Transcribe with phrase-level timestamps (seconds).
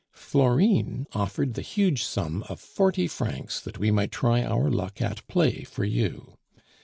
[0.15, 5.27] Florine offered the huge sum of forty francs, that we might try our luck at
[5.27, 6.39] play for you.